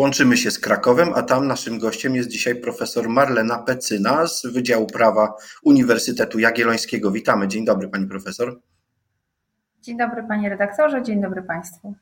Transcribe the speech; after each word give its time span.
Łączymy 0.00 0.36
się 0.36 0.50
z 0.50 0.58
Krakowem, 0.58 1.12
a 1.14 1.22
tam 1.22 1.46
naszym 1.46 1.78
gościem 1.78 2.16
jest 2.16 2.28
dzisiaj 2.28 2.56
profesor 2.56 3.08
Marlena 3.08 3.58
Pecyna 3.58 4.26
z 4.26 4.46
Wydziału 4.46 4.86
Prawa 4.86 5.34
Uniwersytetu 5.62 6.38
Jagiellońskiego. 6.38 7.10
Witamy. 7.10 7.48
Dzień 7.48 7.64
dobry, 7.64 7.88
pani 7.88 8.06
profesor. 8.06 8.60
Dzień 9.82 9.98
dobry, 9.98 10.24
panie 10.28 10.48
redaktorze. 10.48 11.02
Dzień 11.02 11.22
dobry 11.22 11.42
państwu. 11.42 11.94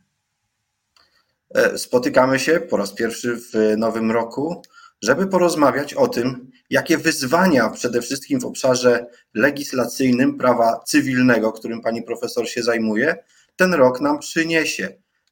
E, 1.55 1.79
spotykamy 1.79 2.39
się 2.39 2.61
po 2.61 2.77
raz 2.77 2.95
pierwszy 2.95 3.37
w 3.37 3.77
nowym 3.77 4.11
roku, 4.11 4.63
żeby 5.03 5.27
porozmawiać 5.27 5.95
o 5.95 6.09
tym, 6.09 6.51
jakie 6.71 6.99
wyzwania 6.99 7.71
przede 7.71 8.03
wszystkim 8.03 8.41
w 8.41 8.45
obszarze 8.45 9.07
legislacyjnym 9.35 10.39
prawa 10.39 10.81
cywilnego, 10.87 11.53
którym 11.53 11.81
pani 11.81 12.03
profesor 12.03 12.49
się 12.49 12.63
zajmuje, 12.63 13.17
ten 13.57 13.75
rok 13.75 14.01
nam 14.01 14.19
przyniesie. 14.19 14.89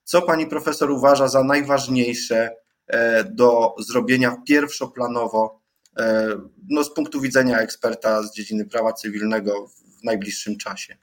Co 0.07 0.23
pani 0.23 0.47
profesor 0.47 0.91
uważa 0.91 1.29
za 1.29 1.45
najważniejsze 1.45 2.57
e, 2.87 3.25
do 3.25 3.75
zrobienia 3.79 4.37
pierwszoplanowo, 4.49 5.61
e, 5.99 6.27
no 6.69 6.85
z 6.85 6.95
punktu 6.95 7.21
widzenia 7.21 7.59
eksperta 7.59 8.23
z 8.23 8.35
dziedziny 8.35 8.65
prawa 8.65 8.93
cywilnego 8.93 9.67
w 9.69 10.05
najbliższym 10.05 10.57
czasie? 10.57 10.97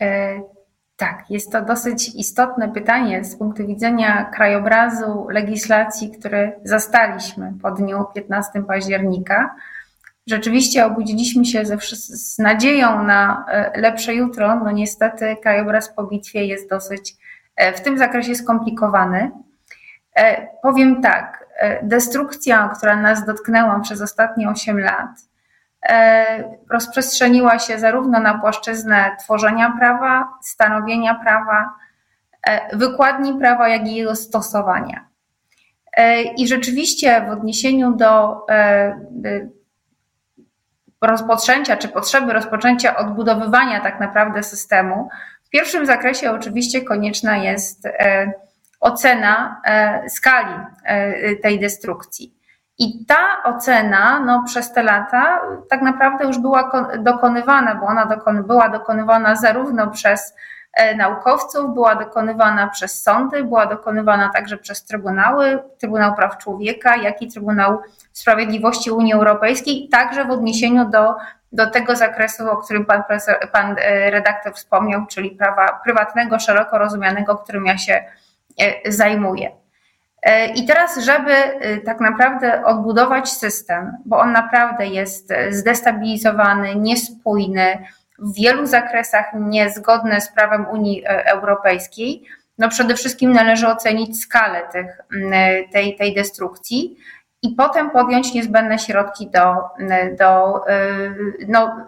E, 0.00 0.40
tak, 0.96 1.30
jest 1.30 1.52
to 1.52 1.62
dosyć 1.62 2.14
istotne 2.14 2.72
pytanie 2.72 3.24
z 3.24 3.36
punktu 3.36 3.66
widzenia 3.66 4.30
krajobrazu 4.34 5.26
legislacji, 5.30 6.10
który 6.10 6.52
zastaliśmy 6.64 7.52
po 7.62 7.70
dniu 7.70 8.04
15 8.14 8.62
października 8.62 9.54
rzeczywiście 10.26 10.86
obudziliśmy 10.86 11.44
się 11.44 11.64
ze, 11.64 11.78
z 12.02 12.38
nadzieją 12.38 13.02
na 13.02 13.44
e, 13.48 13.80
lepsze 13.80 14.14
jutro. 14.14 14.60
No 14.64 14.70
niestety 14.70 15.36
krajobraz 15.42 15.94
po 15.94 16.04
bitwie 16.04 16.44
jest 16.44 16.70
dosyć 16.70 17.14
e, 17.56 17.72
w 17.72 17.80
tym 17.80 17.98
zakresie 17.98 18.34
skomplikowany. 18.34 19.30
E, 20.16 20.46
powiem 20.62 21.02
tak, 21.02 21.40
destrukcja, 21.82 22.70
która 22.76 22.96
nas 22.96 23.26
dotknęła 23.26 23.80
przez 23.80 24.02
ostatnie 24.02 24.48
8 24.48 24.80
lat, 24.80 25.10
rozprzestrzeniła 26.70 27.58
się 27.58 27.78
zarówno 27.78 28.20
na 28.20 28.38
płaszczyznę 28.38 29.16
tworzenia 29.18 29.74
prawa, 29.78 30.28
stanowienia 30.42 31.14
prawa, 31.14 31.74
wykładni 32.72 33.38
prawa, 33.38 33.68
jak 33.68 33.86
i 33.86 33.94
jego 33.94 34.16
stosowania. 34.16 35.08
I 36.36 36.48
rzeczywiście 36.48 37.26
w 37.28 37.30
odniesieniu 37.30 37.96
do 37.96 38.46
rozpoczęcia 41.00 41.76
czy 41.76 41.88
potrzeby 41.88 42.32
rozpoczęcia 42.32 42.96
odbudowywania 42.96 43.80
tak 43.80 44.00
naprawdę 44.00 44.42
systemu, 44.42 45.08
w 45.44 45.50
pierwszym 45.50 45.86
zakresie 45.86 46.30
oczywiście 46.30 46.82
konieczna 46.82 47.36
jest 47.36 47.86
e, 47.86 48.32
ocena 48.80 49.60
e, 49.64 50.10
skali 50.10 50.54
e, 50.84 51.36
tej 51.36 51.60
destrukcji. 51.60 52.34
I 52.78 53.04
ta 53.06 53.42
ocena 53.44 54.20
no, 54.20 54.44
przez 54.46 54.72
te 54.72 54.82
lata 54.82 55.40
tak 55.70 55.82
naprawdę 55.82 56.24
już 56.24 56.38
była 56.38 56.70
dokonywana, 56.98 57.74
bo 57.74 57.86
ona 57.86 58.06
dokon 58.06 58.42
była 58.42 58.68
dokonywana 58.68 59.36
zarówno 59.36 59.90
przez 59.90 60.34
naukowców, 60.96 61.74
była 61.74 61.94
dokonywana 61.94 62.68
przez 62.68 63.02
sądy, 63.02 63.44
była 63.44 63.66
dokonywana 63.66 64.28
także 64.28 64.56
przez 64.56 64.84
trybunały, 64.84 65.58
Trybunał 65.78 66.14
Praw 66.14 66.38
Człowieka, 66.38 66.96
jak 66.96 67.22
i 67.22 67.28
Trybunał 67.28 67.78
Sprawiedliwości 68.12 68.90
Unii 68.90 69.12
Europejskiej, 69.12 69.88
także 69.88 70.24
w 70.24 70.30
odniesieniu 70.30 70.90
do, 70.90 71.14
do 71.52 71.70
tego 71.70 71.96
zakresu, 71.96 72.50
o 72.50 72.56
którym 72.56 72.86
pan, 72.86 73.04
profesor, 73.04 73.50
pan 73.52 73.76
e, 73.78 74.10
redaktor 74.10 74.54
wspomniał, 74.54 75.06
czyli 75.06 75.30
prawa 75.30 75.80
prywatnego, 75.84 76.38
szeroko 76.38 76.78
rozumianego, 76.78 77.36
którym 77.36 77.66
ja 77.66 77.78
się 77.78 78.04
e, 78.60 78.92
zajmuję. 78.92 79.50
I 80.54 80.66
teraz, 80.66 80.98
żeby 80.98 81.32
tak 81.84 82.00
naprawdę 82.00 82.64
odbudować 82.64 83.28
system, 83.28 83.92
bo 84.06 84.18
on 84.18 84.32
naprawdę 84.32 84.86
jest 84.86 85.32
zdestabilizowany, 85.50 86.76
niespójny, 86.76 87.78
w 88.20 88.34
wielu 88.34 88.66
zakresach 88.66 89.26
niezgodne 89.34 90.20
z 90.20 90.28
prawem 90.28 90.66
Unii 90.68 91.04
e, 91.04 91.26
Europejskiej, 91.26 92.24
no 92.58 92.68
przede 92.68 92.94
wszystkim 92.94 93.32
należy 93.32 93.68
ocenić 93.68 94.22
skalę 94.22 94.62
tych, 94.72 95.00
tej, 95.72 95.96
tej 95.96 96.14
destrukcji 96.14 96.96
i 97.42 97.54
potem 97.54 97.90
podjąć 97.90 98.34
niezbędne 98.34 98.78
środki 98.78 99.30
do, 99.30 99.54
do, 100.18 100.60
e, 100.68 100.78
no, 101.48 101.86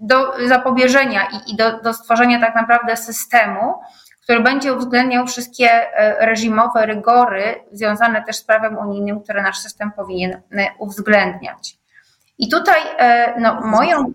do 0.00 0.32
zapobieżenia 0.48 1.28
i, 1.32 1.52
i 1.52 1.56
do, 1.56 1.80
do 1.80 1.94
stworzenia 1.94 2.40
tak 2.40 2.54
naprawdę 2.54 2.96
systemu, 2.96 3.74
który 4.22 4.40
będzie 4.40 4.74
uwzględniał 4.74 5.26
wszystkie 5.26 5.70
e, 5.70 6.26
reżimowe 6.26 6.86
rygory 6.86 7.54
związane 7.72 8.24
też 8.24 8.36
z 8.36 8.44
prawem 8.44 8.78
unijnym, 8.78 9.20
które 9.20 9.42
nasz 9.42 9.58
system 9.58 9.92
powinien 9.92 10.40
uwzględniać. 10.78 11.76
I 12.38 12.48
tutaj 12.48 12.80
no, 13.38 13.60
moją 13.60 14.12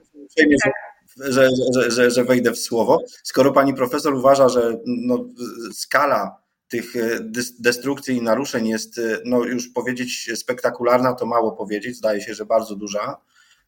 że, 1.19 1.49
że, 1.75 1.91
że, 1.91 2.11
że 2.11 2.23
wejdę 2.23 2.51
w 2.51 2.59
słowo. 2.59 3.03
Skoro 3.23 3.51
pani 3.51 3.73
profesor 3.73 4.13
uważa, 4.13 4.49
że 4.49 4.79
no, 4.85 5.25
skala 5.73 6.37
tych 6.67 6.95
e, 6.95 7.19
destrukcji 7.59 8.17
i 8.17 8.21
naruszeń 8.21 8.67
jest, 8.67 8.97
e, 8.97 9.01
no 9.25 9.43
już 9.43 9.69
powiedzieć 9.69 10.31
spektakularna, 10.35 11.13
to 11.13 11.25
mało 11.25 11.51
powiedzieć, 11.51 11.97
zdaje 11.97 12.21
się, 12.21 12.33
że 12.33 12.45
bardzo 12.45 12.75
duża, 12.75 13.17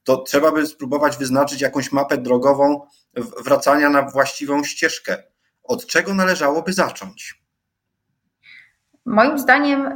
to 0.04 0.18
trzeba 0.18 0.52
by 0.52 0.68
spróbować 0.68 1.18
wyznaczyć 1.18 1.62
jakąś 1.62 1.92
mapę 1.92 2.18
drogową 2.18 2.82
wracania 3.44 3.90
na 3.90 4.02
właściwą 4.02 4.64
ścieżkę. 4.64 5.24
Od 5.64 5.86
czego 5.86 6.14
należałoby 6.14 6.74
zacząć? 6.74 7.44
Moim 9.06 9.40
zdaniem 9.40 9.86
e, 9.86 9.96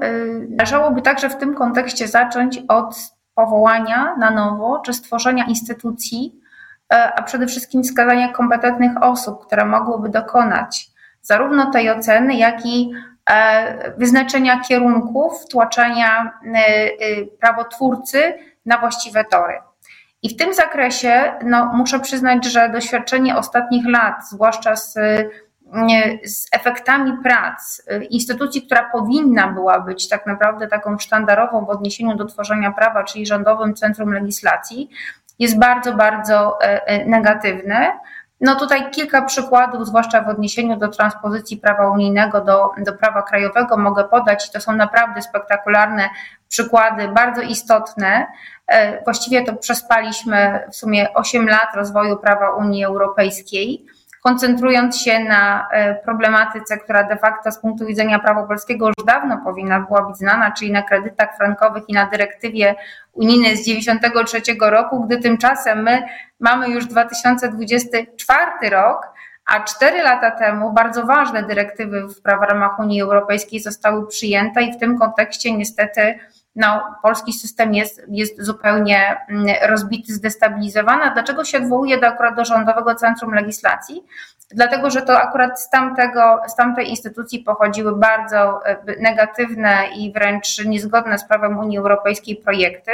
należałoby 0.49 1.01
także 1.01 1.29
w 1.29 1.37
tym 1.37 1.55
kontekście 1.55 2.07
zacząć 2.07 2.59
od 2.67 2.95
powołania 3.35 4.15
na 4.19 4.31
nowo 4.31 4.81
czy 4.85 4.93
stworzenia 4.93 5.45
instytucji, 5.45 6.39
a 6.89 7.21
przede 7.21 7.47
wszystkim 7.47 7.83
wskazania 7.83 8.33
kompetentnych 8.33 9.03
osób, 9.03 9.45
które 9.45 9.65
mogłyby 9.65 10.09
dokonać 10.09 10.87
zarówno 11.21 11.71
tej 11.71 11.89
oceny, 11.89 12.35
jak 12.35 12.65
i 12.65 12.91
e, 13.29 13.93
wyznaczenia 13.97 14.59
kierunków, 14.59 15.33
tłaczenia 15.51 16.39
e, 16.55 16.89
prawotwórcy 17.39 18.33
na 18.65 18.77
właściwe 18.77 19.25
tory. 19.25 19.53
I 20.21 20.29
w 20.29 20.37
tym 20.37 20.53
zakresie 20.53 21.33
no, 21.43 21.65
muszę 21.73 21.99
przyznać, 21.99 22.45
że 22.45 22.69
doświadczenie 22.69 23.37
ostatnich 23.37 23.87
lat, 23.87 24.15
zwłaszcza 24.29 24.75
z, 24.75 24.93
z 26.25 26.47
efektami 26.51 27.13
prac 27.23 27.81
instytucji, 28.09 28.61
która 28.61 28.89
powinna 28.91 29.47
była 29.47 29.79
być 29.79 30.09
tak 30.09 30.25
naprawdę 30.25 30.67
taką 30.67 30.99
sztandarową 30.99 31.65
w 31.65 31.69
odniesieniu 31.69 32.15
do 32.15 32.25
tworzenia 32.25 32.71
prawa, 32.71 33.03
czyli 33.03 33.25
Rządowym 33.25 33.73
Centrum 33.75 34.13
Legislacji, 34.13 34.89
jest 35.39 35.59
bardzo, 35.59 35.93
bardzo 35.93 36.61
e, 36.61 36.87
e, 36.87 37.05
negatywny. 37.05 37.87
No 38.41 38.55
tutaj 38.55 38.91
kilka 38.91 39.21
przykładów, 39.21 39.87
zwłaszcza 39.87 40.21
w 40.21 40.29
odniesieniu 40.29 40.77
do 40.77 40.87
transpozycji 40.87 41.57
prawa 41.57 41.89
unijnego 41.89 42.41
do, 42.41 42.71
do 42.77 42.93
prawa 42.93 43.21
krajowego 43.21 43.77
mogę 43.77 44.03
podać. 44.03 44.51
To 44.51 44.61
są 44.61 44.75
naprawdę 44.75 45.21
spektakularne 45.21 46.09
przykłady, 46.49 47.07
bardzo 47.07 47.41
istotne. 47.41 48.27
E, 48.67 49.03
właściwie 49.03 49.43
to 49.43 49.55
przespaliśmy 49.55 50.67
w 50.71 50.75
sumie 50.75 51.13
8 51.13 51.47
lat 51.49 51.75
rozwoju 51.75 52.17
prawa 52.17 52.55
Unii 52.55 52.83
Europejskiej 52.85 53.85
koncentrując 54.23 55.01
się 55.01 55.19
na 55.19 55.67
e, 55.71 55.95
problematyce, 55.95 56.77
która 56.77 57.03
de 57.03 57.17
facto 57.17 57.51
z 57.51 57.59
punktu 57.59 57.85
widzenia 57.85 58.19
prawa 58.19 58.43
polskiego 58.43 58.87
już 58.87 59.05
dawno 59.05 59.41
powinna 59.43 59.79
była 59.79 60.01
być 60.01 60.17
znana, 60.17 60.51
czyli 60.51 60.71
na 60.71 60.81
kredytach 60.81 61.37
frankowych 61.37 61.83
i 61.87 61.93
na 61.93 62.05
dyrektywie 62.05 62.75
unijnej 63.13 63.57
z 63.57 63.63
1993 63.63 64.71
roku, 64.71 65.03
gdy 65.03 65.17
tymczasem 65.17 65.83
my 65.83 66.03
mamy 66.39 66.69
już 66.69 66.85
2024 66.85 68.69
rok, 68.69 69.13
a 69.45 69.59
cztery 69.59 70.01
lata 70.01 70.31
temu 70.31 70.73
bardzo 70.73 71.05
ważne 71.05 71.43
dyrektywy 71.43 72.07
w 72.07 72.21
ramach 72.25 72.79
Unii 72.79 73.01
Europejskiej 73.01 73.59
zostały 73.59 74.07
przyjęte 74.07 74.63
i 74.63 74.73
w 74.73 74.79
tym 74.79 74.99
kontekście 74.99 75.57
niestety 75.57 76.19
no, 76.55 76.95
polski 77.01 77.33
system 77.33 77.73
jest, 77.73 78.01
jest 78.07 78.41
zupełnie 78.41 79.17
mm, 79.29 79.45
rozbity, 79.69 80.13
zdestabilizowany. 80.13 81.11
Dlaczego 81.13 81.43
się 81.45 81.57
odwołuje 81.57 81.99
do, 81.99 82.07
akurat 82.07 82.35
do 82.35 82.45
Rządowego 82.45 82.95
Centrum 82.95 83.33
Legislacji? 83.33 84.03
Dlatego, 84.51 84.89
że 84.89 85.01
to 85.01 85.19
akurat 85.21 85.61
z, 85.61 85.69
tamtego, 85.69 86.41
z 86.47 86.55
tamtej 86.55 86.89
instytucji 86.89 87.39
pochodziły 87.39 87.95
bardzo 87.95 88.65
e, 88.65 88.77
negatywne 88.99 89.87
i 89.95 90.13
wręcz 90.13 90.65
niezgodne 90.65 91.17
z 91.17 91.27
prawem 91.27 91.57
Unii 91.57 91.77
Europejskiej 91.77 92.35
projekty, 92.35 92.91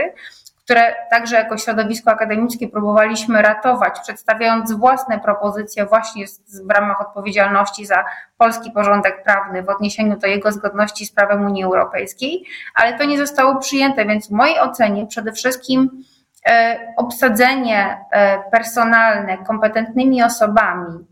które 0.70 0.96
także 1.10 1.36
jako 1.36 1.58
środowisko 1.58 2.12
akademickie 2.12 2.68
próbowaliśmy 2.68 3.42
ratować, 3.42 4.00
przedstawiając 4.00 4.72
własne 4.72 5.20
propozycje 5.20 5.86
właśnie 5.86 6.26
w 6.66 6.70
ramach 6.70 7.02
odpowiedzialności 7.02 7.86
za 7.86 8.06
polski 8.38 8.72
porządek 8.72 9.24
prawny 9.24 9.64
w 9.64 9.70
odniesieniu 9.70 10.18
do 10.18 10.28
jego 10.28 10.52
zgodności 10.52 11.06
z 11.06 11.12
prawem 11.12 11.46
Unii 11.46 11.64
Europejskiej, 11.64 12.46
ale 12.76 12.98
to 12.98 13.04
nie 13.04 13.18
zostało 13.18 13.56
przyjęte, 13.56 14.06
więc 14.06 14.28
w 14.28 14.32
mojej 14.32 14.60
ocenie 14.60 15.08
przede 15.08 15.32
wszystkim 15.32 16.04
e, 16.46 16.80
obsadzenie 16.98 17.98
e, 18.12 18.44
personalne 18.52 19.38
kompetentnymi 19.38 20.24
osobami, 20.24 21.06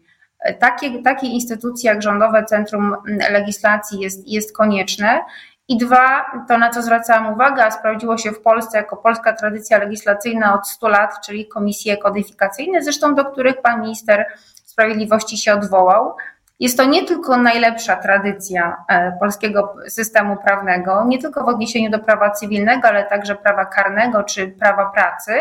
Takie, 0.60 1.02
takie 1.04 1.28
instytucje 1.28 1.92
jak 1.92 2.02
Rządowe 2.02 2.46
Centrum 2.46 2.96
Legislacji 3.30 4.00
jest, 4.00 4.28
jest 4.28 4.58
konieczne. 4.58 5.20
I 5.68 5.78
dwa, 5.78 6.26
to 6.48 6.58
na 6.58 6.70
co 6.70 6.82
zwracałam 6.82 7.34
uwagę, 7.34 7.66
a 7.66 7.72
sprawdziło 7.72 8.18
się 8.18 8.32
w 8.32 8.42
Polsce 8.42 8.78
jako 8.78 8.98
polska 8.98 9.34
tradycja 9.34 9.78
legislacyjna 9.78 10.54
od 10.54 10.68
100 10.68 10.88
lat, 10.88 11.26
czyli 11.26 11.48
komisje 11.48 11.98
kodyfikacyjne, 11.98 12.84
zresztą 12.84 13.16
do 13.16 13.26
których 13.26 13.62
pan 13.62 13.82
minister 13.82 14.26
sprawiedliwości 14.66 15.38
się 15.38 15.54
odwołał. 15.54 16.16
Jest 16.60 16.78
to 16.78 16.86
nie 16.86 17.06
tylko 17.06 17.38
najlepsza 17.38 17.96
tradycja 17.96 18.78
e, 18.90 19.12
polskiego 19.20 19.76
systemu 19.88 20.38
prawnego, 20.38 21.06
nie 21.08 21.20
tylko 21.20 21.44
w 21.44 21.48
odniesieniu 21.48 21.90
do 21.92 22.00
prawa 22.00 22.32
cywilnego, 22.32 22.88
ale 22.88 23.04
także 23.04 23.36
prawa 23.36 23.66
karnego 23.66 24.24
czy 24.24 24.48
prawa 24.48 24.86
pracy, 24.86 25.32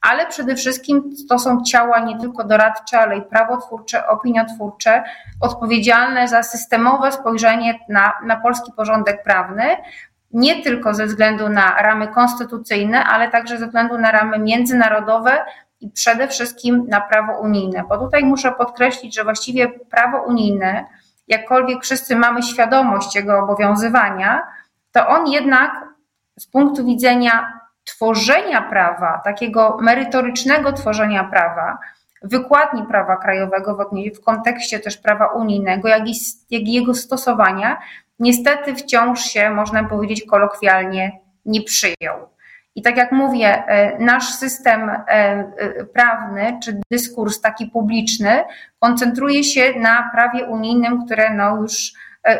ale 0.00 0.26
przede 0.26 0.54
wszystkim 0.54 1.14
to 1.28 1.38
są 1.38 1.62
ciała 1.62 1.98
nie 2.00 2.20
tylko 2.20 2.44
doradcze, 2.44 2.98
ale 2.98 3.16
i 3.16 3.22
prawotwórcze, 3.22 4.06
opiniotwórcze, 4.06 5.02
odpowiedzialne 5.40 6.28
za 6.28 6.42
systemowe 6.42 7.12
spojrzenie 7.12 7.78
na, 7.88 8.12
na 8.26 8.36
polski 8.36 8.72
porządek 8.76 9.22
prawny, 9.22 9.64
nie 10.32 10.62
tylko 10.62 10.94
ze 10.94 11.06
względu 11.06 11.48
na 11.48 11.82
ramy 11.82 12.08
konstytucyjne, 12.08 13.04
ale 13.04 13.30
także 13.30 13.58
ze 13.58 13.66
względu 13.66 13.98
na 13.98 14.10
ramy 14.10 14.38
międzynarodowe 14.38 15.38
i 15.82 15.90
przede 15.90 16.28
wszystkim 16.28 16.86
na 16.88 17.00
prawo 17.00 17.40
unijne. 17.40 17.84
Bo 17.88 17.98
tutaj 17.98 18.24
muszę 18.24 18.52
podkreślić, 18.52 19.14
że 19.14 19.24
właściwie 19.24 19.68
prawo 19.68 20.22
unijne, 20.22 20.86
jakkolwiek 21.28 21.82
wszyscy 21.82 22.16
mamy 22.16 22.42
świadomość 22.42 23.16
jego 23.16 23.38
obowiązywania, 23.38 24.42
to 24.92 25.08
on 25.08 25.26
jednak 25.26 25.70
z 26.38 26.46
punktu 26.46 26.84
widzenia 26.84 27.60
tworzenia 27.84 28.62
prawa, 28.62 29.20
takiego 29.24 29.78
merytorycznego 29.80 30.72
tworzenia 30.72 31.24
prawa, 31.24 31.78
wykładni 32.22 32.82
prawa 32.82 33.16
krajowego 33.16 33.88
w, 34.14 34.24
kontekście 34.24 34.80
też 34.80 34.96
prawa 34.96 35.26
unijnego, 35.26 35.88
jak 35.88 36.08
i, 36.08 36.14
jak 36.50 36.62
i 36.62 36.72
jego 36.72 36.94
stosowania, 36.94 37.80
niestety 38.18 38.74
wciąż 38.74 39.20
się, 39.20 39.50
można 39.50 39.84
powiedzieć 39.84 40.26
kolokwialnie, 40.26 41.20
nie 41.46 41.62
przyjął. 41.62 42.31
I 42.74 42.82
tak 42.82 42.96
jak 42.96 43.12
mówię, 43.12 43.64
e, 43.66 43.98
nasz 43.98 44.34
system 44.34 44.90
e, 44.90 45.04
e, 45.08 45.84
prawny 45.84 46.58
czy 46.64 46.80
dyskurs 46.90 47.40
taki 47.40 47.66
publiczny 47.66 48.44
koncentruje 48.78 49.44
się 49.44 49.80
na 49.80 50.10
prawie 50.14 50.44
unijnym, 50.44 51.04
które 51.04 51.34
no 51.34 51.56
już 51.56 51.92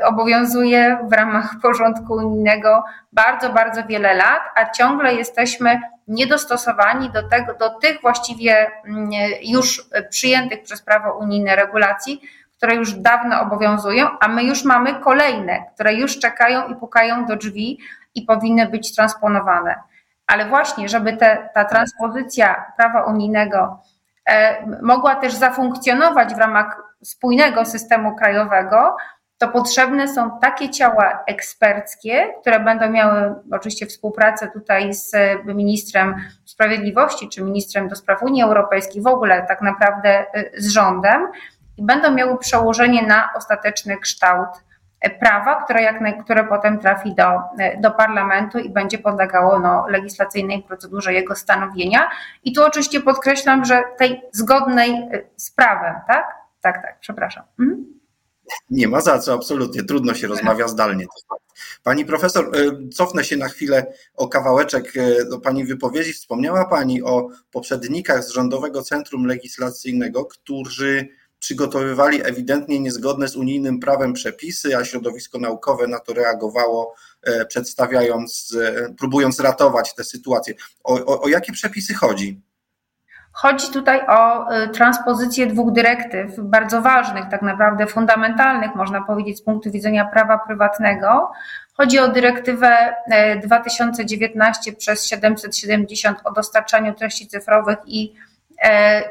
obowiązuje 0.04 0.98
w 1.10 1.12
ramach 1.12 1.54
porządku 1.62 2.12
unijnego 2.12 2.84
bardzo, 3.12 3.50
bardzo 3.50 3.84
wiele 3.84 4.14
lat, 4.14 4.42
a 4.54 4.70
ciągle 4.70 5.14
jesteśmy 5.14 5.80
niedostosowani 6.08 7.10
do, 7.10 7.28
tego, 7.28 7.54
do 7.54 7.70
tych 7.70 8.00
właściwie 8.00 8.70
mm, 8.84 9.10
już 9.42 9.88
przyjętych 10.10 10.62
przez 10.62 10.82
prawo 10.82 11.18
unijne 11.18 11.56
regulacji, 11.56 12.20
które 12.56 12.74
już 12.74 12.92
dawno 12.94 13.40
obowiązują, 13.40 14.06
a 14.20 14.28
my 14.28 14.44
już 14.44 14.64
mamy 14.64 14.94
kolejne, 14.94 15.64
które 15.74 15.94
już 15.94 16.18
czekają 16.18 16.68
i 16.68 16.76
pukają 16.76 17.26
do 17.26 17.36
drzwi 17.36 17.78
i 18.14 18.22
powinny 18.22 18.66
być 18.66 18.94
transponowane. 18.94 19.74
Ale 20.26 20.48
właśnie, 20.48 20.88
żeby 20.88 21.16
te, 21.16 21.48
ta 21.54 21.64
transpozycja 21.64 22.72
prawa 22.76 23.04
unijnego 23.04 23.82
e, 24.26 24.66
mogła 24.82 25.14
też 25.14 25.34
zafunkcjonować 25.34 26.34
w 26.34 26.38
ramach 26.38 26.82
spójnego 27.02 27.64
systemu 27.64 28.16
krajowego, 28.16 28.96
to 29.42 29.48
potrzebne 29.48 30.08
są 30.08 30.38
takie 30.40 30.70
ciała 30.70 31.24
eksperckie, 31.26 32.28
które 32.40 32.60
będą 32.60 32.90
miały 32.90 33.34
oczywiście 33.52 33.86
współpracę 33.86 34.50
tutaj 34.50 34.94
z 34.94 35.12
ministrem 35.44 36.14
sprawiedliwości 36.44 37.28
czy 37.28 37.42
ministrem 37.42 37.88
do 37.88 37.96
spraw 37.96 38.22
Unii 38.22 38.42
Europejskiej, 38.42 39.02
w 39.02 39.06
ogóle 39.06 39.46
tak 39.48 39.60
naprawdę 39.60 40.26
y, 40.36 40.52
z 40.56 40.68
rządem 40.68 41.28
i 41.76 41.84
będą 41.84 42.10
miały 42.10 42.38
przełożenie 42.38 43.06
na 43.06 43.30
ostateczny 43.36 43.96
kształt 43.96 44.48
prawa, 45.10 45.64
które, 45.64 45.82
jak, 45.82 46.24
które 46.24 46.44
potem 46.44 46.78
trafi 46.78 47.14
do, 47.14 47.40
do 47.80 47.90
parlamentu 47.90 48.58
i 48.58 48.70
będzie 48.70 48.98
podlegało 48.98 49.58
no, 49.58 49.86
legislacyjnej 49.88 50.62
procedurze 50.62 51.12
jego 51.12 51.34
stanowienia. 51.34 52.10
I 52.44 52.52
tu 52.52 52.64
oczywiście 52.64 53.00
podkreślam, 53.00 53.64
że 53.64 53.82
tej 53.98 54.22
zgodnej 54.32 54.90
y, 54.90 55.30
z 55.36 55.50
prawem, 55.50 55.94
tak? 56.08 56.24
Tak, 56.60 56.82
tak, 56.82 56.98
przepraszam. 57.00 57.44
Mhm. 57.60 58.02
Nie 58.70 58.88
ma 58.88 59.00
za 59.00 59.18
co, 59.18 59.34
absolutnie. 59.34 59.82
Trudno 59.82 60.14
się 60.14 60.26
rozmawia 60.26 60.68
zdalnie. 60.68 61.04
Pani 61.82 62.04
profesor, 62.04 62.56
y, 62.56 62.88
cofnę 62.88 63.24
się 63.24 63.36
na 63.36 63.48
chwilę 63.48 63.92
o 64.14 64.28
kawałeczek 64.28 64.96
y, 64.96 65.24
do 65.30 65.40
Pani 65.40 65.64
wypowiedzi. 65.64 66.12
Wspomniała 66.12 66.64
Pani 66.64 67.02
o 67.02 67.28
poprzednikach 67.50 68.24
z 68.24 68.30
Rządowego 68.30 68.82
Centrum 68.82 69.26
Legislacyjnego, 69.26 70.24
którzy 70.24 71.08
przygotowywali 71.42 72.26
ewidentnie 72.26 72.80
niezgodne 72.80 73.28
z 73.28 73.36
unijnym 73.36 73.80
prawem 73.80 74.12
przepisy, 74.12 74.76
a 74.76 74.84
środowisko 74.84 75.38
naukowe 75.38 75.86
na 75.86 75.98
to 75.98 76.12
reagowało, 76.12 76.94
e, 77.22 77.46
przedstawiając, 77.46 78.56
e, 78.62 78.94
próbując 78.94 79.40
ratować 79.40 79.94
tę 79.94 80.04
sytuację. 80.04 80.54
O, 80.84 80.94
o, 80.94 81.22
o 81.22 81.28
jakie 81.28 81.52
przepisy 81.52 81.94
chodzi? 81.94 82.40
Chodzi 83.32 83.72
tutaj 83.72 84.00
o 84.08 84.50
e, 84.50 84.68
transpozycję 84.68 85.46
dwóch 85.46 85.72
dyrektyw, 85.72 86.30
bardzo 86.38 86.82
ważnych, 86.82 87.24
tak 87.30 87.42
naprawdę 87.42 87.86
fundamentalnych, 87.86 88.74
można 88.74 89.02
powiedzieć, 89.02 89.38
z 89.38 89.42
punktu 89.42 89.70
widzenia 89.70 90.04
prawa 90.04 90.38
prywatnego. 90.38 91.32
Chodzi 91.74 91.98
o 91.98 92.08
dyrektywę 92.08 92.94
2019 93.44 94.72
przez 94.72 95.06
770 95.06 96.18
o 96.24 96.32
dostarczaniu 96.32 96.94
treści 96.94 97.26
cyfrowych 97.28 97.78
i 97.86 98.14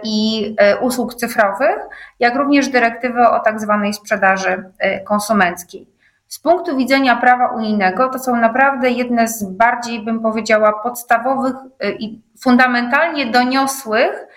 i 0.03 0.55
e, 0.57 0.77
usług 0.77 1.15
cyfrowych, 1.15 1.77
jak 2.19 2.35
również 2.35 2.67
dyrektywę 2.67 3.29
o 3.29 3.39
tak 3.39 3.59
zwanej 3.59 3.93
sprzedaży 3.93 4.63
e, 4.79 4.99
konsumenckiej. 4.99 5.87
Z 6.27 6.39
punktu 6.39 6.77
widzenia 6.77 7.15
prawa 7.15 7.47
unijnego 7.47 8.09
to 8.09 8.19
są 8.19 8.35
naprawdę 8.35 8.89
jedne 8.89 9.27
z 9.27 9.43
bardziej, 9.43 9.99
bym 9.99 10.19
powiedziała, 10.19 10.73
podstawowych 10.73 11.55
i 11.99 12.21
fundamentalnie 12.41 13.25
doniosłych 13.25 14.27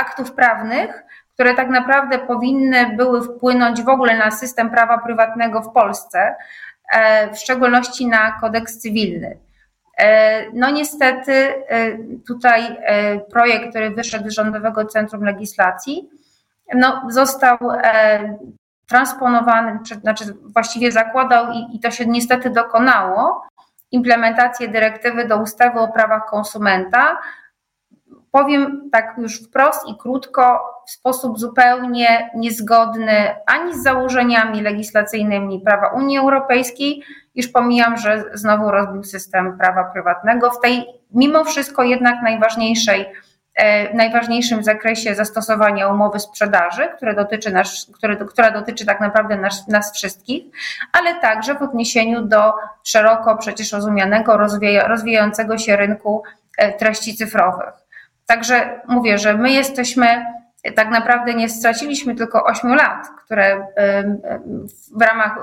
aktów 0.00 0.32
prawnych, 0.32 1.04
które 1.34 1.54
tak 1.54 1.70
naprawdę 1.70 2.18
powinny 2.18 2.96
były 2.96 3.22
wpłynąć 3.22 3.82
w 3.82 3.88
ogóle 3.88 4.16
na 4.16 4.30
system 4.30 4.70
prawa 4.70 4.98
prywatnego 4.98 5.62
w 5.62 5.72
Polsce, 5.72 6.34
w 7.32 7.38
szczególności 7.38 8.06
na 8.06 8.40
kodeks 8.40 8.78
cywilny. 8.78 9.38
E, 9.98 10.50
no 10.52 10.70
niestety 10.70 11.32
e, 11.32 11.98
tutaj 12.26 12.76
e, 12.82 13.18
projekt, 13.20 13.70
który 13.70 13.90
wyszedł 13.90 14.30
z 14.30 14.34
Rządowego 14.34 14.84
Centrum 14.84 15.24
Legislacji, 15.24 16.10
no, 16.74 17.02
został 17.08 17.58
transponowany, 18.88 19.78
znaczy 20.00 20.24
właściwie 20.42 20.92
zakładał 20.92 21.52
i, 21.52 21.76
i 21.76 21.80
to 21.80 21.90
się 21.90 22.06
niestety 22.06 22.50
dokonało, 22.50 23.42
implementację 23.90 24.68
dyrektywy 24.68 25.28
do 25.28 25.38
ustawy 25.38 25.80
o 25.80 25.88
prawach 25.88 26.26
konsumenta. 26.26 27.18
Powiem 28.30 28.90
tak 28.92 29.14
już 29.18 29.42
wprost 29.42 29.88
i 29.88 29.98
krótko, 29.98 30.60
w 30.86 30.90
sposób 30.90 31.38
zupełnie 31.38 32.30
niezgodny 32.34 33.36
ani 33.46 33.74
z 33.74 33.82
założeniami 33.82 34.62
legislacyjnymi 34.62 35.60
prawa 35.60 35.88
Unii 35.88 36.18
Europejskiej, 36.18 37.02
już 37.34 37.48
pomijam, 37.48 37.96
że 37.96 38.24
znowu 38.34 38.70
rozbił 38.70 39.04
system 39.04 39.58
prawa 39.58 39.84
prywatnego. 39.84 40.50
W 40.50 40.60
tej 40.60 40.84
mimo 41.14 41.44
wszystko 41.44 41.82
jednak 41.82 42.22
najważniejszej, 42.22 43.06
e, 43.54 43.94
najważniejszym 43.94 44.64
zakresie 44.64 45.14
zastosowania 45.14 45.88
umowy 45.88 46.20
sprzedaży, 46.20 46.88
które 46.96 47.14
dotyczy 47.14 47.52
nasz, 47.52 47.86
które, 47.94 48.16
która 48.16 48.50
dotyczy 48.50 48.86
tak 48.86 49.00
naprawdę 49.00 49.36
nas, 49.36 49.68
nas 49.68 49.92
wszystkich, 49.94 50.44
ale 50.92 51.14
także 51.14 51.54
w 51.54 51.62
odniesieniu 51.62 52.22
do 52.22 52.52
szeroko 52.84 53.36
przecież 53.36 53.72
rozumianego, 53.72 54.36
rozwija, 54.36 54.88
rozwijającego 54.88 55.58
się 55.58 55.76
rynku 55.76 56.22
e, 56.58 56.72
treści 56.72 57.16
cyfrowych. 57.16 57.72
Także 58.26 58.80
mówię, 58.88 59.18
że 59.18 59.34
my 59.34 59.50
jesteśmy 59.50 60.26
tak 60.76 60.90
naprawdę 60.90 61.34
nie 61.34 61.48
straciliśmy 61.48 62.14
tylko 62.14 62.44
8 62.44 62.74
lat, 62.74 63.06
które 63.24 63.66
w 64.96 65.02
ramach, 65.02 65.38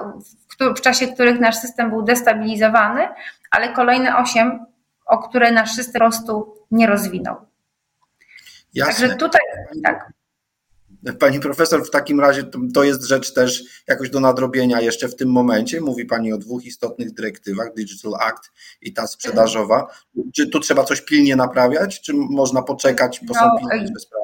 w 0.75 0.81
czasie 0.81 1.07
których 1.07 1.39
nasz 1.39 1.55
system 1.55 1.89
był 1.89 2.01
destabilizowany, 2.01 3.07
ale 3.51 3.73
kolejne 3.73 4.17
8, 4.17 4.65
o 5.05 5.17
które 5.17 5.51
nasz 5.51 5.71
system 5.71 5.93
po 5.93 5.99
prostu 5.99 6.55
nie 6.71 6.87
rozwinął. 6.87 7.35
Jasne. 8.73 8.93
Także 8.93 9.15
tutaj, 9.15 9.41
tak. 9.83 10.13
Pani 11.19 11.39
profesor, 11.39 11.85
w 11.87 11.89
takim 11.89 12.19
razie 12.19 12.43
to 12.73 12.83
jest 12.83 13.03
rzecz 13.03 13.33
też 13.33 13.63
jakoś 13.87 14.09
do 14.09 14.19
nadrobienia 14.19 14.81
jeszcze 14.81 15.07
w 15.07 15.15
tym 15.15 15.29
momencie. 15.31 15.81
Mówi 15.81 16.05
Pani 16.05 16.33
o 16.33 16.37
dwóch 16.37 16.65
istotnych 16.65 17.13
dyrektywach, 17.13 17.73
Digital 17.73 18.13
Act 18.19 18.51
i 18.81 18.93
ta 18.93 19.07
sprzedażowa. 19.07 19.87
Czy 20.35 20.47
tu 20.47 20.59
trzeba 20.59 20.83
coś 20.83 21.01
pilnie 21.01 21.35
naprawiać, 21.35 22.01
czy 22.01 22.13
można 22.13 22.61
poczekać, 22.61 23.19
bo 23.23 23.33
no, 23.33 23.39
są 23.39 23.69
pilne 23.69 23.99
sprawy? 23.99 24.20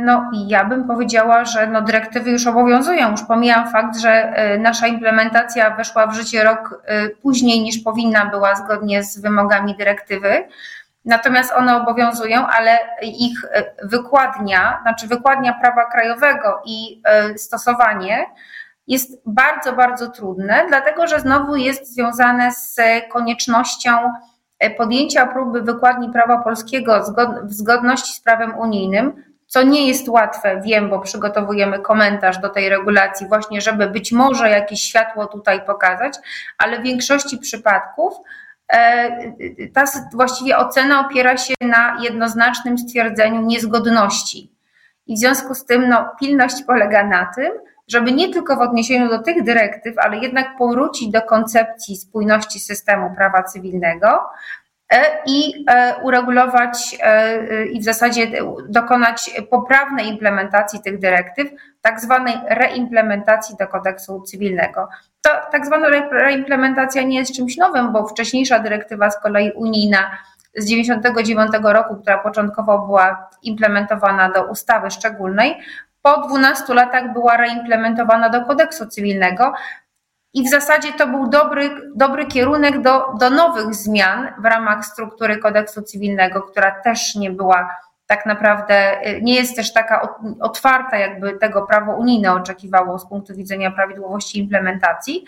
No 0.00 0.30
ja 0.46 0.64
bym 0.64 0.86
powiedziała, 0.86 1.44
że 1.44 1.66
no 1.66 1.82
dyrektywy 1.82 2.30
już 2.30 2.46
obowiązują. 2.46 3.10
Już 3.10 3.22
pomijam 3.22 3.70
fakt, 3.70 3.96
że 3.96 4.42
y, 4.54 4.58
nasza 4.58 4.86
implementacja 4.86 5.76
weszła 5.76 6.06
w 6.06 6.14
życie 6.14 6.44
rok 6.44 6.82
y, 7.06 7.16
później 7.22 7.60
niż 7.60 7.78
powinna 7.78 8.26
była 8.26 8.54
zgodnie 8.54 9.02
z 9.02 9.20
wymogami 9.20 9.76
dyrektywy. 9.76 10.48
natomiast 11.04 11.52
one 11.52 11.76
obowiązują, 11.76 12.46
ale 12.46 12.78
ich 13.02 13.42
wykładnia, 13.82 14.78
znaczy 14.82 15.06
wykładnia 15.06 15.52
prawa 15.52 15.84
krajowego 15.84 16.62
i 16.64 17.02
stosowanie 17.36 18.26
jest 18.86 19.22
bardzo, 19.26 19.72
bardzo 19.72 20.08
trudne, 20.08 20.64
dlatego 20.68 21.06
że 21.06 21.20
znowu 21.20 21.56
jest 21.56 21.94
związane 21.94 22.52
z 22.52 22.76
koniecznością 23.12 23.90
podjęcia 24.76 25.26
próby 25.26 25.62
wykładni 25.62 26.12
prawa 26.12 26.38
polskiego 26.38 27.00
w 27.42 27.52
zgodności 27.52 28.12
z 28.12 28.20
prawem 28.20 28.58
unijnym, 28.58 29.27
co 29.48 29.62
nie 29.62 29.88
jest 29.88 30.08
łatwe, 30.08 30.60
wiem, 30.64 30.90
bo 30.90 31.00
przygotowujemy 31.00 31.78
komentarz 31.78 32.38
do 32.38 32.48
tej 32.48 32.68
regulacji, 32.68 33.28
właśnie, 33.28 33.60
żeby 33.60 33.86
być 33.86 34.12
może 34.12 34.50
jakieś 34.50 34.82
światło 34.82 35.26
tutaj 35.26 35.66
pokazać, 35.66 36.14
ale 36.58 36.80
w 36.80 36.82
większości 36.82 37.38
przypadków 37.38 38.14
e, 38.72 39.10
ta 39.74 39.84
właściwie 40.12 40.58
ocena 40.58 41.06
opiera 41.06 41.36
się 41.36 41.54
na 41.60 41.98
jednoznacznym 42.02 42.78
stwierdzeniu 42.78 43.40
niezgodności. 43.40 44.52
I 45.06 45.14
w 45.14 45.18
związku 45.18 45.54
z 45.54 45.64
tym 45.64 45.88
no, 45.88 46.08
pilność 46.20 46.62
polega 46.66 47.06
na 47.06 47.30
tym, 47.36 47.52
żeby 47.88 48.12
nie 48.12 48.32
tylko 48.32 48.56
w 48.56 48.60
odniesieniu 48.60 49.08
do 49.08 49.18
tych 49.18 49.44
dyrektyw, 49.44 49.98
ale 49.98 50.18
jednak 50.18 50.56
powrócić 50.58 51.08
do 51.08 51.22
koncepcji 51.22 51.96
spójności 51.96 52.60
systemu 52.60 53.14
prawa 53.16 53.42
cywilnego, 53.42 54.20
i 55.26 55.64
e, 55.70 55.94
uregulować 56.02 56.96
e, 57.02 57.66
i 57.66 57.80
w 57.80 57.84
zasadzie 57.84 58.26
dokonać 58.68 59.30
poprawnej 59.50 60.08
implementacji 60.08 60.82
tych 60.82 60.98
dyrektyw, 60.98 61.48
tak 61.80 62.00
zwanej 62.00 62.34
reimplementacji 62.48 63.56
do 63.56 63.66
kodeksu 63.66 64.22
cywilnego. 64.22 64.88
To 65.22 65.30
tak 65.52 65.66
zwana 65.66 65.88
reimplementacja 66.10 67.02
nie 67.02 67.18
jest 67.18 67.36
czymś 67.36 67.56
nowym, 67.56 67.92
bo 67.92 68.06
wcześniejsza 68.06 68.58
dyrektywa 68.58 69.10
z 69.10 69.22
kolei 69.22 69.52
unijna 69.52 69.98
z 70.56 70.64
1999 70.64 71.74
roku, 71.74 71.96
która 71.96 72.18
początkowo 72.18 72.78
była 72.78 73.30
implementowana 73.42 74.30
do 74.30 74.44
ustawy 74.44 74.90
szczególnej, 74.90 75.56
po 76.02 76.28
12 76.28 76.74
latach 76.74 77.12
była 77.12 77.36
reimplementowana 77.36 78.28
do 78.28 78.44
kodeksu 78.44 78.86
cywilnego, 78.86 79.52
i 80.34 80.44
w 80.44 80.50
zasadzie 80.50 80.92
to 80.92 81.06
był 81.06 81.28
dobry, 81.28 81.70
dobry 81.94 82.26
kierunek 82.26 82.82
do, 82.82 83.12
do 83.20 83.30
nowych 83.30 83.74
zmian 83.74 84.28
w 84.38 84.44
ramach 84.44 84.84
struktury 84.84 85.36
kodeksu 85.38 85.82
cywilnego, 85.82 86.42
która 86.42 86.70
też 86.70 87.14
nie 87.14 87.30
była 87.30 87.70
tak 88.08 88.26
naprawdę, 88.26 89.06
y, 89.08 89.22
nie 89.22 89.34
jest 89.34 89.56
też 89.56 89.72
taka 89.72 90.08
otwarta, 90.40 90.98
jakby 90.98 91.32
tego 91.32 91.62
prawo 91.62 91.92
unijne 91.92 92.32
oczekiwało 92.32 92.98
z 92.98 93.08
punktu 93.08 93.34
widzenia 93.34 93.70
prawidłowości 93.70 94.38
implementacji, 94.38 95.24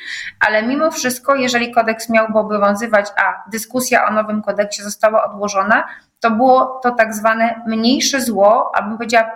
ale 0.47 0.63
mimo 0.63 0.91
wszystko, 0.91 1.35
jeżeli 1.35 1.73
kodeks 1.73 2.09
miałby 2.09 2.39
obowiązywać, 2.39 3.07
a 3.17 3.51
dyskusja 3.51 4.07
o 4.09 4.13
nowym 4.13 4.43
kodeksie 4.43 4.83
została 4.83 5.25
odłożona, 5.25 5.85
to 6.21 6.31
było 6.31 6.81
to 6.83 6.91
tak 6.91 7.15
zwane 7.15 7.63
mniejsze 7.67 8.21
zło, 8.21 8.73
abym 8.75 8.97
powiedziała, 8.97 9.31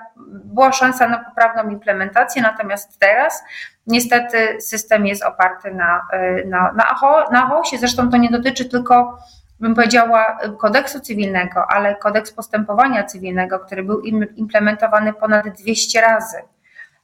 była 0.44 0.73
szansa 0.73 1.09
na 1.09 1.18
poprawną 1.18 1.71
implementację, 1.71 2.42
natomiast 2.42 2.99
teraz 2.99 3.42
niestety 3.87 4.61
system 4.61 5.06
jest 5.06 5.25
oparty 5.25 5.75
na, 5.75 6.00
y, 6.14 6.47
na, 6.47 6.73
na, 6.73 6.85
na 7.33 7.44
AHOS-ie. 7.44 7.78
Zresztą 7.78 8.11
to 8.11 8.16
nie 8.16 8.30
dotyczy 8.30 8.64
tylko, 8.64 9.18
bym 9.61 9.75
powiedziała, 9.75 10.38
kodeksu 10.59 11.00
cywilnego, 11.00 11.64
ale 11.68 11.94
kodeks 11.94 12.33
postępowania 12.33 13.04
cywilnego, 13.04 13.59
który 13.59 13.83
był 13.83 14.00
implementowany 14.37 15.12
ponad 15.12 15.49
200 15.49 16.00
razy. 16.00 16.37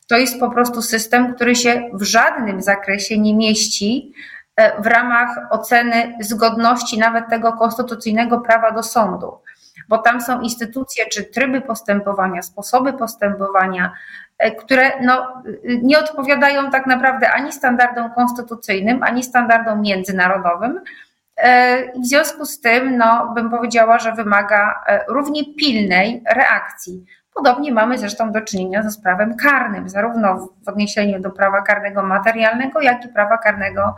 To 0.06 0.16
jest 0.16 0.40
po 0.40 0.50
prostu 0.50 0.82
system, 0.82 1.34
który 1.34 1.54
się 1.54 1.90
w 1.92 2.02
żadnym 2.02 2.62
zakresie 2.62 3.18
nie 3.18 3.34
mieści 3.34 4.12
e, 4.56 4.82
w 4.82 4.86
ramach 4.86 5.38
oceny 5.50 6.16
zgodności 6.20 6.98
nawet 6.98 7.28
tego 7.28 7.52
konstytucyjnego 7.52 8.40
prawa 8.40 8.70
do 8.70 8.82
sądu 8.82 9.38
bo 9.88 9.98
tam 9.98 10.20
są 10.20 10.40
instytucje 10.40 11.06
czy 11.06 11.24
tryby 11.24 11.60
postępowania, 11.60 12.42
sposoby 12.42 12.92
postępowania, 12.92 13.92
e, 14.38 14.50
które 14.50 14.92
no, 15.00 15.42
nie 15.82 15.98
odpowiadają 15.98 16.70
tak 16.70 16.86
naprawdę 16.86 17.30
ani 17.30 17.52
standardom 17.52 18.10
konstytucyjnym, 18.10 19.02
ani 19.02 19.22
standardom 19.22 19.80
międzynarodowym. 19.80 20.80
E, 21.36 21.82
w 22.00 22.06
związku 22.06 22.44
z 22.44 22.60
tym, 22.60 22.96
no, 22.96 23.32
bym 23.34 23.50
powiedziała, 23.50 23.98
że 23.98 24.12
wymaga 24.12 24.82
e, 24.86 25.04
równie 25.08 25.54
pilnej 25.54 26.22
reakcji. 26.34 27.04
Podobnie 27.34 27.72
mamy 27.72 27.98
zresztą 27.98 28.32
do 28.32 28.40
czynienia 28.40 28.82
ze 28.82 28.90
sprawem 28.90 29.36
karnym, 29.36 29.88
zarówno 29.88 30.48
w 30.64 30.68
odniesieniu 30.68 31.20
do 31.20 31.30
prawa 31.30 31.62
karnego 31.62 32.02
materialnego, 32.02 32.80
jak 32.80 33.04
i 33.04 33.08
prawa 33.08 33.38
karnego 33.38 33.94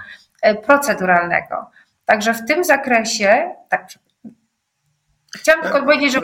proceduralnego. 0.66 1.70
Także 2.04 2.34
w 2.34 2.46
tym 2.46 2.64
zakresie, 2.64 3.50
tak 3.68 3.86
Chciałam 5.36 5.62
tylko 5.62 5.80
powiedzieć, 5.80 6.12
że 6.12 6.20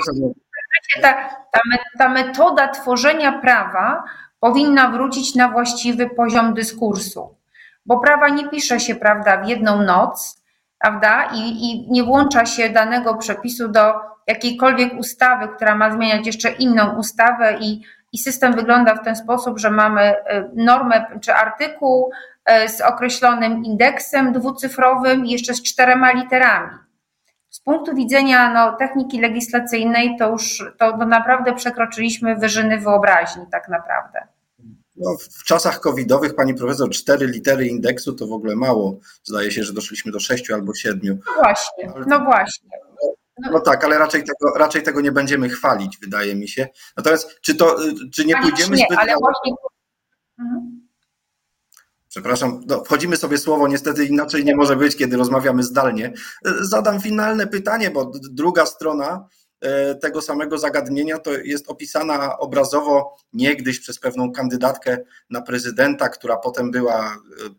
ta, 1.03 1.13
ta, 1.53 1.61
ta 1.99 2.09
metoda 2.09 2.69
tworzenia 2.69 3.33
prawa 3.33 4.05
powinna 4.41 4.89
wrócić 4.91 5.35
na 5.35 5.49
właściwy 5.49 6.11
poziom 6.11 6.55
dyskursu, 6.55 7.37
bo 7.87 8.01
prawa 8.01 8.29
nie 8.29 8.49
pisze 8.49 8.81
się, 8.81 8.95
prawda, 8.95 9.37
w 9.37 9.49
jedną 9.49 9.83
noc, 9.83 10.43
prawda, 10.79 11.31
i, 11.35 11.39
i 11.39 11.91
nie 11.91 12.05
włącza 12.05 12.47
się 12.47 12.71
danego 12.71 13.15
przepisu 13.15 13.69
do 13.69 13.95
jakiejkolwiek 14.27 14.99
ustawy, 14.99 15.49
która 15.49 15.75
ma 15.75 15.91
zmieniać 15.91 16.27
jeszcze 16.27 16.51
inną 16.51 16.97
ustawę 16.97 17.57
i, 17.61 17.83
i 18.13 18.19
system 18.19 18.53
wygląda 18.53 18.95
w 18.95 19.05
ten 19.05 19.17
sposób, 19.17 19.59
że 19.59 19.71
mamy 19.71 20.01
e, 20.03 20.51
normę 20.55 21.07
czy 21.21 21.35
artykuł 21.35 22.11
e, 22.45 22.69
z 22.69 22.81
określonym 22.81 23.65
indeksem 23.65 24.33
dwucyfrowym 24.33 25.27
i 25.27 25.31
jeszcze 25.31 25.55
z 25.55 25.63
czterema 25.63 26.13
literami. 26.13 26.88
Z 27.69 27.71
punktu 27.71 27.95
widzenia 27.95 28.53
no, 28.55 28.77
techniki 28.77 29.21
legislacyjnej 29.21 30.17
to 30.19 30.31
już 30.31 30.65
to, 30.79 30.99
to 30.99 31.07
naprawdę 31.07 31.55
przekroczyliśmy 31.55 32.37
wyżyny 32.37 32.81
wyobraźni 32.81 33.43
tak 33.53 33.69
naprawdę. 33.69 34.27
No, 34.97 35.17
w 35.17 35.45
czasach 35.45 35.81
covidowych, 35.81 36.35
pani 36.35 36.55
profesor, 36.55 36.91
cztery 36.91 37.27
litery 37.27 37.67
indeksu 37.67 38.13
to 38.13 38.27
w 38.27 38.33
ogóle 38.33 38.57
mało. 38.57 38.99
Zdaje 39.25 39.51
się, 39.51 39.65
że 39.65 39.73
doszliśmy 39.73 40.13
do 40.13 40.21
sześciu 40.21 40.55
albo 40.55 40.75
siedmiu. 40.75 41.19
No 41.27 41.43
właśnie, 41.43 41.93
no 42.07 42.21
właśnie. 42.21 42.71
No, 43.39 43.51
no 43.53 43.61
tak, 43.61 43.85
ale 43.85 43.99
raczej 43.99 44.21
tego, 44.21 44.59
raczej 44.59 44.83
tego 44.83 45.01
nie 45.01 45.13
będziemy 45.13 45.49
chwalić, 45.49 45.99
wydaje 45.99 46.35
mi 46.35 46.49
się. 46.49 46.69
Natomiast 46.97 47.41
czy 47.41 47.55
to, 47.55 47.77
czy 48.13 48.25
nie 48.25 48.37
pójdziemy 48.37 48.77
nie, 48.77 48.85
zbyt 48.87 48.99
ale 48.99 49.15
właśnie... 49.17 49.53
Mhm. 50.39 50.88
Przepraszam, 52.09 52.63
no, 52.67 52.85
wchodzimy 52.85 53.17
sobie 53.17 53.39
słowo, 53.39 53.69
niestety 53.69 54.05
inaczej 54.05 54.45
nie 54.45 54.57
może 54.57 54.77
być, 54.77 54.97
kiedy 54.97 55.17
rozmawiamy 55.17 55.63
zdalnie. 55.63 56.13
Zadam 56.61 57.01
finalne 57.01 57.47
pytanie, 57.47 57.91
bo 57.91 58.13
druga 58.31 58.67
strona 58.67 59.29
e, 59.61 59.95
tego 59.95 60.23
samego 60.23 60.59
zagadnienia 60.59 61.19
to 61.19 61.33
jest 61.33 61.71
opisana 61.71 62.39
obrazowo 62.39 63.17
niegdyś 63.33 63.81
przez 63.81 63.99
pewną 63.99 64.33
kandydatkę 64.33 64.99
na 65.31 65.43
prezydenta, 65.43 66.09
która 66.09 66.37
potem 66.37 66.71
była 66.71 67.07
e, 67.07 67.15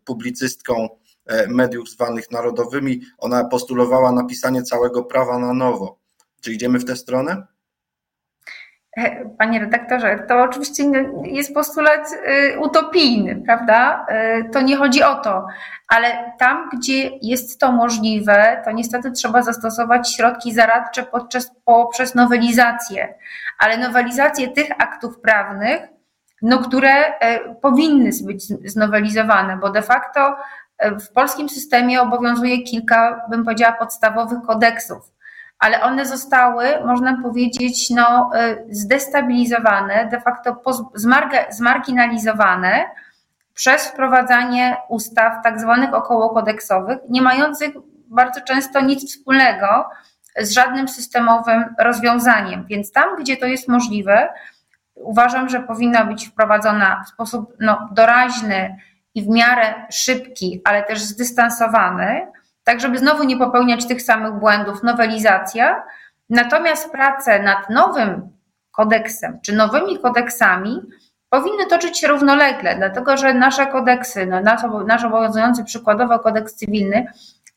publicystką 0.05 0.89
e, 1.25 1.47
mediów 1.47 1.89
zwanych 1.89 2.31
narodowymi. 2.31 3.01
Ona 3.17 3.45
postulowała 3.45 4.11
napisanie 4.11 4.63
całego 4.63 5.03
prawa 5.03 5.39
na 5.39 5.53
nowo. 5.53 5.99
Czy 6.41 6.53
idziemy 6.53 6.79
w 6.79 6.85
tę 6.85 6.95
stronę? 6.95 7.47
E, 8.99 9.25
panie 9.37 9.59
redaktorze, 9.59 10.25
to 10.27 10.41
oczywiście 10.41 10.83
jest 11.23 11.53
postulat 11.53 12.11
y, 12.53 12.59
utopijny, 12.59 13.41
prawda? 13.45 14.05
E, 14.07 14.43
to 14.43 14.61
nie 14.61 14.77
chodzi 14.77 15.03
o 15.03 15.15
to, 15.15 15.47
ale 15.87 16.33
tam, 16.39 16.69
gdzie 16.73 17.09
jest 17.21 17.59
to 17.59 17.71
możliwe, 17.71 18.61
to 18.65 18.71
niestety 18.71 19.11
trzeba 19.11 19.41
zastosować 19.41 20.15
środki 20.15 20.53
zaradcze 20.53 21.03
podczas, 21.03 21.51
poprzez 21.65 22.15
nowelizację, 22.15 23.13
ale 23.59 23.77
nowelizację 23.77 24.47
tych 24.47 24.71
aktów 24.77 25.19
prawnych, 25.19 25.81
no, 26.41 26.57
które 26.57 27.19
e, 27.19 27.55
powinny 27.55 28.09
być 28.23 28.43
znowelizowane, 28.45 29.57
bo 29.57 29.69
de 29.69 29.81
facto 29.81 30.35
w 30.99 31.11
polskim 31.13 31.49
systemie 31.49 32.01
obowiązuje 32.01 32.63
kilka, 32.63 33.25
bym 33.29 33.45
powiedziała, 33.45 33.73
podstawowych 33.73 34.39
kodeksów 34.47 35.18
ale 35.59 35.81
one 35.81 36.05
zostały, 36.05 36.65
można 36.85 37.21
powiedzieć, 37.21 37.89
no, 37.89 38.31
y, 38.35 38.75
zdestabilizowane, 38.75 40.07
de 40.11 40.21
facto 40.21 40.61
zmarginalizowane 41.49 42.85
przez 43.53 43.87
wprowadzanie 43.87 44.77
ustaw 44.89 45.33
tak 45.43 45.59
zwanych 45.59 45.93
okołokodeksowych, 45.93 46.97
nie 47.09 47.21
mających 47.21 47.73
bardzo 48.07 48.41
często 48.41 48.81
nic 48.81 49.11
wspólnego 49.11 49.89
z 50.37 50.51
żadnym 50.51 50.87
systemowym 50.87 51.75
rozwiązaniem. 51.79 52.65
Więc 52.65 52.91
tam, 52.91 53.15
gdzie 53.19 53.37
to 53.37 53.45
jest 53.45 53.67
możliwe, 53.67 54.29
uważam, 54.95 55.49
że 55.49 55.59
powinna 55.59 56.05
być 56.05 56.27
wprowadzona 56.27 57.03
w 57.05 57.09
sposób 57.09 57.53
no, 57.59 57.89
doraźny 57.91 58.75
i 59.15 59.23
w 59.23 59.27
miarę 59.27 59.73
szybki, 59.91 60.61
ale 60.65 60.83
też 60.83 60.99
zdystansowany, 61.01 62.27
tak 62.69 62.79
żeby 62.79 62.97
znowu 62.97 63.23
nie 63.23 63.38
popełniać 63.38 63.88
tych 63.88 64.01
samych 64.01 64.33
błędów, 64.33 64.83
nowelizacja. 64.83 65.83
Natomiast 66.29 66.91
prace 66.91 67.43
nad 67.43 67.69
nowym 67.69 68.29
kodeksem 68.71 69.39
czy 69.41 69.55
nowymi 69.55 69.99
kodeksami 69.99 70.81
powinny 71.29 71.65
toczyć 71.65 71.99
się 71.99 72.07
równolegle, 72.07 72.75
dlatego 72.75 73.17
że 73.17 73.33
nasze 73.33 73.67
kodeksy, 73.67 74.25
no 74.25 74.41
nasz, 74.41 74.61
nasz 74.88 75.03
obowiązujący 75.03 75.63
przykładowo 75.63 76.19
kodeks 76.19 76.55
cywilny, 76.55 77.07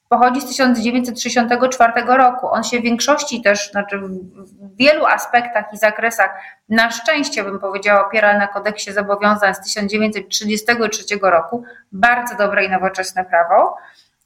pochodzi 0.08 0.40
z 0.40 0.46
1964 0.46 1.92
roku. 2.06 2.48
On 2.50 2.64
się 2.64 2.80
w 2.80 2.82
większości 2.82 3.42
też, 3.42 3.70
znaczy 3.70 3.98
w 3.98 4.76
wielu 4.76 5.06
aspektach 5.06 5.64
i 5.72 5.76
zakresach, 5.76 6.30
na 6.68 6.90
szczęście 6.90 7.44
bym 7.44 7.58
powiedziała, 7.58 8.06
opiera 8.06 8.38
na 8.38 8.46
kodeksie 8.46 8.92
zobowiązań 8.92 9.54
z 9.54 9.60
1933 9.60 11.04
roku. 11.22 11.64
Bardzo 11.92 12.36
dobre 12.36 12.64
i 12.64 12.70
nowoczesne 12.70 13.24
prawo. 13.24 13.76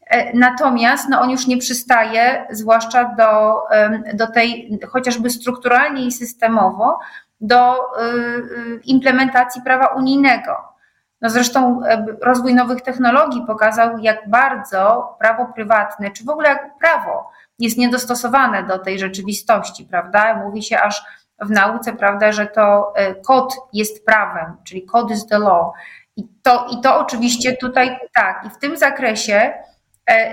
E, 0.06 0.38
natomiast 0.38 1.08
no, 1.08 1.20
on 1.20 1.30
już 1.30 1.46
nie 1.46 1.58
przystaje, 1.58 2.46
zwłaszcza 2.50 3.04
do, 3.04 3.62
do 4.14 4.26
tej, 4.26 4.78
chociażby 4.88 5.30
strukturalnie 5.30 6.06
i 6.06 6.12
systemowo, 6.12 6.98
do 7.40 7.74
y, 7.74 8.04
y, 8.04 8.80
implementacji 8.84 9.62
prawa 9.62 9.86
unijnego. 9.86 10.52
No 11.20 11.30
zresztą 11.30 11.80
e, 11.84 12.06
rozwój 12.22 12.54
nowych 12.54 12.82
technologii 12.82 13.46
pokazał, 13.46 13.98
jak 13.98 14.30
bardzo 14.30 15.14
prawo 15.18 15.46
prywatne, 15.54 16.10
czy 16.10 16.24
w 16.24 16.28
ogóle 16.28 16.48
jak 16.48 16.78
prawo 16.78 17.30
jest 17.58 17.78
niedostosowane 17.78 18.62
do 18.62 18.78
tej 18.78 18.98
rzeczywistości, 18.98 19.84
prawda? 19.84 20.34
Mówi 20.34 20.62
się 20.62 20.80
aż 20.80 21.04
w 21.40 21.50
nauce, 21.50 21.92
prawda, 21.92 22.32
że 22.32 22.46
to 22.46 22.92
e, 22.96 23.14
kod 23.14 23.56
jest 23.72 24.06
prawem, 24.06 24.56
czyli 24.64 24.86
code 24.86 25.14
is 25.14 25.26
the 25.26 25.38
law. 25.38 25.72
I 26.16 26.28
to, 26.42 26.66
i 26.70 26.80
to 26.80 26.98
oczywiście 26.98 27.56
tutaj 27.56 27.98
tak, 28.14 28.44
i 28.46 28.50
w 28.50 28.58
tym 28.58 28.76
zakresie 28.76 29.52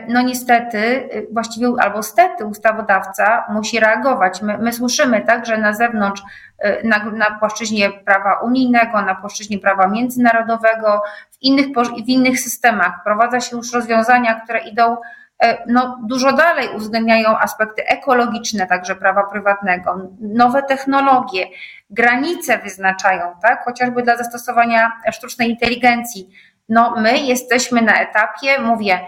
no 0.08 0.22
niestety, 0.22 0.77
y, 0.77 1.27
właściwie 1.32 1.68
albo 1.80 2.03
stety 2.03 2.46
ustawodawca 2.46 3.46
musi 3.50 3.80
reagować. 3.80 4.42
My, 4.42 4.58
my 4.58 4.74
słyszymy 4.74 5.22
tak, 5.22 5.46
że 5.46 5.58
na 5.58 5.74
zewnątrz, 5.74 6.22
y, 6.65 6.88
na, 6.88 7.06
na 7.06 7.39
płaszczyźnie 7.39 7.89
prawa 7.92 8.39
unijnego, 8.39 9.01
na 9.01 9.15
płaszczyźnie 9.15 9.60
prawa 9.60 9.88
międzynarodowego, 9.88 11.01
w 11.32 11.42
innych, 11.42 11.65
w 12.06 12.10
innych 12.10 12.39
systemach 12.39 13.00
wprowadza 13.01 13.39
się 13.39 13.58
już 13.58 13.74
rozwiązania, 13.74 14.34
które 14.34 14.60
idą 14.60 14.98
e, 15.44 15.58
no, 15.68 16.00
dużo 16.03 16.34
dalej, 16.34 16.70
uwzględniają 16.75 17.38
aspekty 17.38 17.86
ekologiczne 17.88 18.68
także 18.68 18.96
prawa 18.96 19.24
prywatnego, 19.24 20.10
nowe 20.22 20.63
technologie, 20.63 21.48
granice 21.89 22.58
wyznaczają, 22.58 23.22
tak, 23.42 23.63
chociażby 23.65 24.03
dla 24.03 24.18
zastosowania 24.18 24.92
sztucznej 25.12 25.50
inteligencji. 25.50 26.30
No, 26.70 26.96
my 26.98 27.20
jesteśmy 27.20 27.82
na 27.82 28.01
etapie, 28.01 28.62
mówię, 28.62 29.00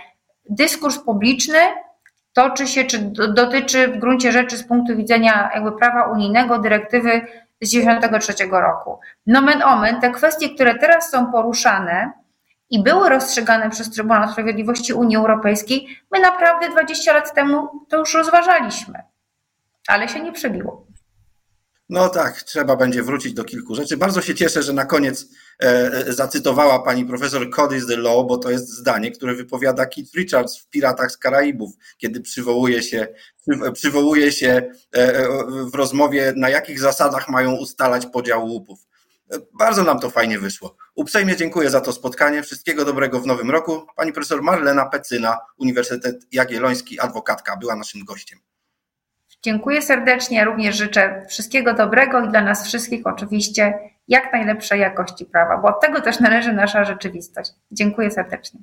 dyskurs 0.50 0.98
publiczny 0.98 1.60
toczy 2.34 2.68
się, 2.68 2.84
czy 2.84 3.00
dotyczy 3.34 3.88
w 3.88 3.98
gruncie 3.98 4.32
rzeczy 4.32 4.58
z 4.58 4.64
punktu 4.64 4.96
widzenia 4.98 5.50
jakby 5.54 5.72
prawa 5.72 6.12
unijnego, 6.12 6.60
dyrektywy 6.60 7.22
z 7.62 7.70
1993 7.70 8.52
roku. 8.52 9.00
Nomen 9.28 9.64
omen, 9.64 10.02
te 10.02 10.12
kwestie, 10.12 10.50
które 10.50 10.76
teraz 10.76 11.12
są 11.12 11.32
poruszane 11.32 12.12
i 12.70 12.84
były 12.84 13.10
rozstrzygane 13.10 13.70
przez 13.70 13.90
Trybunał 13.90 14.32
Sprawiedliwości 14.32 14.94
Unii 14.94 15.18
Europejskiej, 15.18 15.88
my 16.12 16.20
naprawdę 16.20 16.70
20 16.70 17.14
lat 17.14 17.34
temu 17.34 17.70
to 17.90 17.98
już 17.98 18.14
rozważaliśmy, 18.14 19.04
ale 19.88 20.10
się 20.10 20.22
nie 20.22 20.32
przebiło. 20.32 20.86
No 21.90 22.10
tak, 22.10 22.34
trzeba 22.34 22.76
będzie 22.76 23.04
wrócić 23.04 23.34
do 23.34 23.44
kilku 23.44 23.76
rzeczy. 23.76 23.98
Bardzo 23.98 24.22
się 24.22 24.36
cieszę, 24.36 24.64
że 24.64 24.74
na 24.74 24.86
koniec 24.86 25.26
zacytowała 26.08 26.80
pani 26.80 27.06
profesor 27.06 27.50
Code 27.50 27.78
is 27.78 27.88
the 27.88 27.98
law, 27.98 28.28
bo 28.28 28.38
to 28.38 28.52
jest 28.52 28.70
zdanie, 28.70 29.12
które 29.12 29.36
wypowiada 29.36 29.86
Keith 29.86 30.14
Richards 30.16 30.58
w 30.58 30.70
Piratach 30.70 31.12
z 31.12 31.18
Karaibów, 31.18 31.72
kiedy 31.98 32.22
przywołuje 32.22 32.84
się, 32.84 33.08
przywołuje 33.74 34.32
się 34.32 34.72
e, 34.92 35.28
w 35.72 35.76
rozmowie, 35.76 36.34
na 36.36 36.50
jakich 36.50 36.80
zasadach 36.80 37.30
mają 37.30 37.56
ustalać 37.56 38.06
podział 38.06 38.46
łupów. 38.46 38.80
Bardzo 39.60 39.84
nam 39.84 40.00
to 40.00 40.10
fajnie 40.10 40.40
wyszło. 40.40 40.76
Uprzejmie 40.96 41.36
dziękuję 41.36 41.70
za 41.70 41.82
to 41.82 41.94
spotkanie. 41.94 42.44
Wszystkiego 42.44 42.86
dobrego 42.86 43.20
w 43.20 43.26
nowym 43.26 43.52
roku. 43.52 43.88
Pani 43.96 44.14
profesor 44.14 44.42
Marlena 44.42 44.86
Pecyna, 44.86 45.38
Uniwersytet 45.58 46.28
Jagielloński, 46.32 47.00
adwokatka, 47.00 47.58
była 47.58 47.76
naszym 47.76 48.04
gościem. 48.04 48.40
Dziękuję 49.44 49.82
serdecznie, 49.82 50.46
również 50.46 50.76
życzę 50.76 51.26
wszystkiego 51.30 51.74
dobrego 51.74 52.22
i 52.22 52.30
dla 52.30 52.42
nas 52.42 52.68
wszystkich 52.68 53.08
oczywiście 53.08 53.74
jak 54.08 54.34
najlepszej 54.34 54.80
jakości 54.80 55.26
prawa, 55.26 55.58
bo 55.58 55.68
od 55.68 55.82
tego 55.82 56.02
też 56.02 56.20
należy 56.20 56.54
nasza 56.54 56.84
rzeczywistość. 56.84 57.54
Dziękuję 57.72 58.12
serdecznie. 58.12 58.60